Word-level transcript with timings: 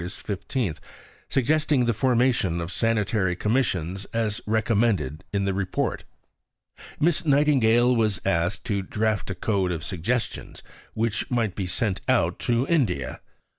15) 0.11 0.77
suggesting 1.29 1.85
the 1.85 1.93
formation 1.93 2.59
of 2.59 2.71
Sanitary 2.71 3.35
Commissions 3.35 4.05
as 4.05 4.41
recommended 4.47 5.23
in 5.31 5.45
the 5.45 5.53
Report. 5.53 6.05
Miss 6.99 7.23
Nightingale 7.23 7.95
was 7.95 8.19
asked 8.25 8.63
to 8.65 8.81
draft 8.81 9.29
a 9.29 9.35
code 9.35 9.71
of 9.71 9.83
suggestions 9.83 10.63
which 10.95 11.29
might 11.29 11.53
be 11.53 11.67
sent 11.67 12.01
out 12.09 12.39
to 12.39 12.65
India. 12.65 13.21